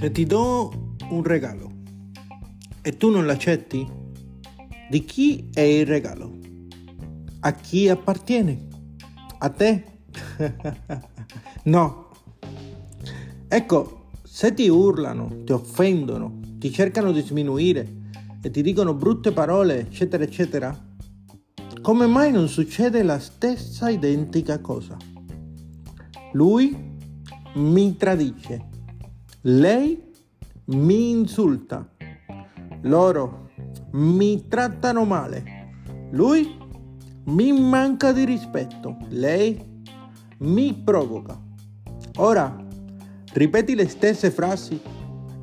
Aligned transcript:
Se 0.00 0.10
ti 0.12 0.24
do 0.24 0.94
un 1.10 1.22
regalo 1.22 1.70
e 2.82 2.96
tu 2.96 3.10
non 3.10 3.26
l'accetti, 3.26 3.86
di 4.88 5.04
chi 5.04 5.50
è 5.52 5.60
il 5.60 5.84
regalo? 5.84 6.38
A 7.40 7.52
chi 7.52 7.88
appartiene? 7.88 8.66
A 9.38 9.48
te? 9.50 9.84
no. 11.64 12.10
Ecco, 13.48 14.10
se 14.22 14.54
ti 14.54 14.68
urlano, 14.68 15.42
ti 15.44 15.52
offendono, 15.52 16.40
ti 16.58 16.70
cercano 16.70 17.12
di 17.12 17.20
sminuire 17.20 17.96
e 18.40 18.50
ti 18.50 18.62
dicono 18.62 18.94
brutte 18.94 19.32
parole, 19.32 19.80
eccetera, 19.80 20.22
eccetera, 20.24 20.86
come 21.82 22.06
mai 22.06 22.32
non 22.32 22.48
succede 22.48 23.02
la 23.02 23.18
stessa 23.18 23.90
identica 23.90 24.60
cosa? 24.60 24.96
Lui 26.32 26.96
mi 27.54 27.96
tradisce, 27.96 28.68
lei 29.42 30.12
mi 30.66 31.10
insulta, 31.10 31.88
loro 32.82 33.48
mi 33.92 34.46
trattano 34.46 35.04
male, 35.04 35.70
lui 36.10 36.56
mi 37.24 37.52
manca 37.52 38.12
di 38.12 38.24
rispetto, 38.24 38.96
lei 39.08 39.82
mi 40.38 40.74
provoca. 40.74 41.40
Ora, 42.16 42.54
ripeti 43.32 43.74
le 43.74 43.88
stesse 43.88 44.30
frasi 44.30 44.80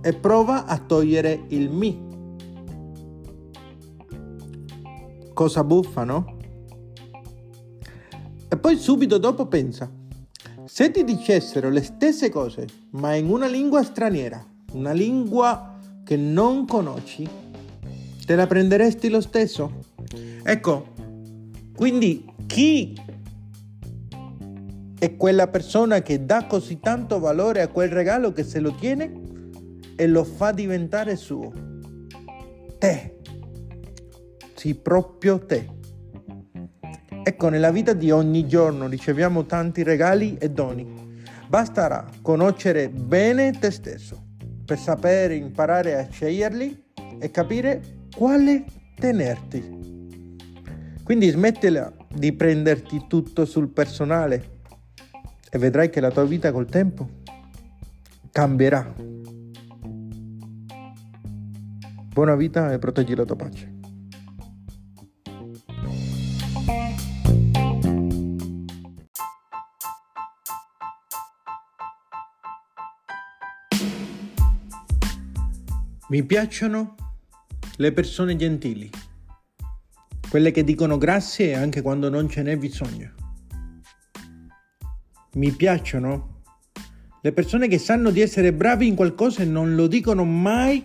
e 0.00 0.12
prova 0.14 0.66
a 0.66 0.78
togliere 0.78 1.44
il 1.48 1.70
mi. 1.70 2.10
Cosa 5.32 5.62
buffa, 5.64 6.04
no? 6.04 6.36
E 8.48 8.56
poi 8.56 8.76
subito 8.76 9.18
dopo 9.18 9.46
pensa, 9.46 9.90
se 10.74 10.90
ti 10.90 11.04
dicessero 11.04 11.68
le 11.68 11.82
stesse 11.82 12.30
cose, 12.30 12.66
ma 12.92 13.14
in 13.14 13.28
una 13.28 13.46
lingua 13.46 13.82
straniera, 13.82 14.42
una 14.72 14.92
lingua 14.92 15.78
che 16.02 16.16
non 16.16 16.64
conosci, 16.64 17.28
te 18.24 18.34
la 18.34 18.46
prenderesti 18.46 19.10
lo 19.10 19.20
stesso? 19.20 19.84
Ecco, 20.42 20.94
quindi 21.76 22.24
chi 22.46 22.98
è 24.98 25.14
quella 25.18 25.46
persona 25.48 26.00
che 26.00 26.24
dà 26.24 26.46
così 26.46 26.80
tanto 26.80 27.18
valore 27.18 27.60
a 27.60 27.68
quel 27.68 27.90
regalo 27.90 28.32
che 28.32 28.42
se 28.42 28.58
lo 28.58 28.72
tiene 28.72 29.12
e 29.94 30.06
lo 30.06 30.24
fa 30.24 30.52
diventare 30.52 31.16
suo? 31.16 31.52
Te. 32.78 33.18
Sì, 34.54 34.74
proprio 34.74 35.38
te. 35.44 35.80
Ecco, 37.24 37.48
nella 37.48 37.70
vita 37.70 37.92
di 37.92 38.10
ogni 38.10 38.48
giorno 38.48 38.88
riceviamo 38.88 39.46
tanti 39.46 39.84
regali 39.84 40.36
e 40.38 40.50
doni. 40.50 40.84
Basterà 41.46 42.08
conoscere 42.20 42.88
bene 42.88 43.52
te 43.52 43.70
stesso 43.70 44.30
per 44.64 44.76
sapere 44.76 45.36
imparare 45.36 45.96
a 45.96 46.08
sceglierli 46.10 46.84
e 47.20 47.30
capire 47.30 48.08
quale 48.16 48.64
tenerti. 48.96 50.40
Quindi 51.04 51.28
smettila 51.28 51.92
di 52.12 52.32
prenderti 52.32 53.04
tutto 53.06 53.44
sul 53.44 53.68
personale 53.68 54.60
e 55.48 55.58
vedrai 55.58 55.90
che 55.90 56.00
la 56.00 56.10
tua 56.10 56.24
vita 56.24 56.50
col 56.50 56.66
tempo 56.66 57.08
cambierà. 58.32 58.94
Buona 62.12 62.34
vita 62.34 62.72
e 62.72 62.78
proteggi 62.78 63.14
la 63.14 63.24
tua 63.24 63.36
pace. 63.36 63.81
Mi 76.08 76.24
piacciono 76.24 76.96
le 77.76 77.92
persone 77.92 78.34
gentili, 78.34 78.90
quelle 80.28 80.50
che 80.50 80.64
dicono 80.64 80.98
grazie 80.98 81.54
anche 81.54 81.80
quando 81.80 82.08
non 82.08 82.28
ce 82.28 82.42
n'è 82.42 82.56
bisogno. 82.56 83.12
Mi 85.34 85.52
piacciono 85.52 86.40
le 87.20 87.32
persone 87.32 87.68
che 87.68 87.78
sanno 87.78 88.10
di 88.10 88.20
essere 88.20 88.52
bravi 88.52 88.88
in 88.88 88.96
qualcosa 88.96 89.42
e 89.42 89.46
non 89.46 89.76
lo 89.76 89.86
dicono 89.86 90.24
mai 90.24 90.84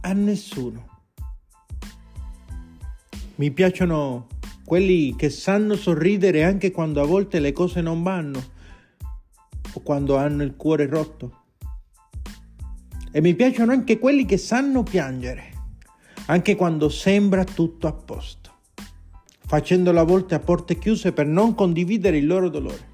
a 0.00 0.12
nessuno. 0.14 1.04
Mi 3.34 3.50
piacciono 3.50 4.26
quelli 4.64 5.14
che 5.16 5.28
sanno 5.28 5.76
sorridere 5.76 6.44
anche 6.44 6.70
quando 6.70 7.02
a 7.02 7.06
volte 7.06 7.40
le 7.40 7.52
cose 7.52 7.82
non 7.82 8.02
vanno 8.02 8.42
o 9.74 9.80
quando 9.80 10.16
hanno 10.16 10.42
il 10.42 10.56
cuore 10.56 10.86
rotto. 10.86 11.44
E 13.16 13.22
mi 13.22 13.34
piacciono 13.34 13.72
anche 13.72 13.98
quelli 13.98 14.26
che 14.26 14.36
sanno 14.36 14.82
piangere, 14.82 15.44
anche 16.26 16.54
quando 16.54 16.90
sembra 16.90 17.44
tutto 17.44 17.86
a 17.86 17.92
posto, 17.94 18.50
facendolo 19.46 20.00
a 20.00 20.02
volte 20.02 20.34
a 20.34 20.38
porte 20.38 20.76
chiuse 20.76 21.12
per 21.12 21.24
non 21.24 21.54
condividere 21.54 22.18
il 22.18 22.26
loro 22.26 22.50
dolore. 22.50 22.88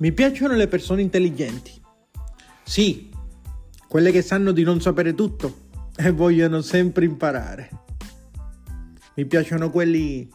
Mi 0.00 0.12
piacciono 0.12 0.52
le 0.52 0.68
persone 0.68 1.00
intelligenti. 1.00 1.72
Sì, 2.62 3.08
quelle 3.88 4.10
che 4.10 4.20
sanno 4.20 4.52
di 4.52 4.64
non 4.64 4.82
sapere 4.82 5.14
tutto 5.14 5.60
e 5.96 6.10
vogliono 6.10 6.60
sempre 6.60 7.06
imparare. 7.06 7.70
Mi 9.14 9.24
piacciono 9.24 9.70
quelli 9.70 10.28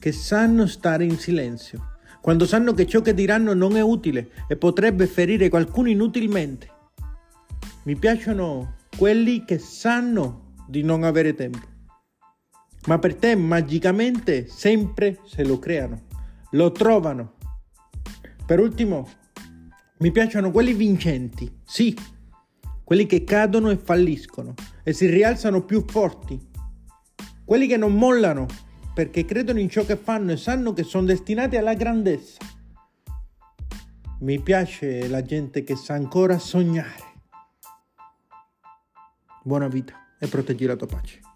che 0.00 0.10
sanno 0.10 0.66
stare 0.66 1.04
in 1.04 1.16
silenzio, 1.20 1.98
quando 2.20 2.46
sanno 2.46 2.74
che 2.74 2.84
ciò 2.84 3.00
che 3.00 3.14
diranno 3.14 3.54
non 3.54 3.76
è 3.76 3.80
utile 3.80 4.28
e 4.48 4.56
potrebbe 4.56 5.06
ferire 5.06 5.48
qualcuno 5.48 5.88
inutilmente. 5.88 6.80
Mi 7.84 7.96
piacciono 7.96 8.76
quelli 8.96 9.44
che 9.44 9.58
sanno 9.58 10.54
di 10.68 10.84
non 10.84 11.02
avere 11.02 11.34
tempo, 11.34 11.66
ma 12.86 13.00
per 13.00 13.16
te 13.16 13.34
magicamente 13.34 14.46
sempre 14.46 15.18
se 15.24 15.44
lo 15.44 15.58
creano, 15.58 16.02
lo 16.52 16.70
trovano. 16.70 17.34
Per 18.46 18.60
ultimo, 18.60 19.08
mi 19.98 20.12
piacciono 20.12 20.52
quelli 20.52 20.74
vincenti, 20.74 21.52
sì, 21.64 21.96
quelli 22.84 23.06
che 23.06 23.24
cadono 23.24 23.70
e 23.70 23.76
falliscono 23.76 24.54
e 24.84 24.92
si 24.92 25.06
rialzano 25.06 25.64
più 25.64 25.84
forti, 25.84 26.40
quelli 27.44 27.66
che 27.66 27.76
non 27.76 27.94
mollano 27.94 28.46
perché 28.94 29.24
credono 29.24 29.58
in 29.58 29.68
ciò 29.68 29.84
che 29.84 29.96
fanno 29.96 30.30
e 30.30 30.36
sanno 30.36 30.72
che 30.72 30.84
sono 30.84 31.06
destinati 31.06 31.56
alla 31.56 31.74
grandezza. 31.74 32.38
Mi 34.20 34.38
piace 34.38 35.08
la 35.08 35.22
gente 35.22 35.64
che 35.64 35.74
sa 35.74 35.94
ancora 35.94 36.38
sognare. 36.38 37.11
Buona 39.44 39.66
vita 39.66 39.94
e 40.18 40.28
proteggi 40.28 40.66
la 40.66 40.76
tua 40.76 40.86
pace. 40.86 41.31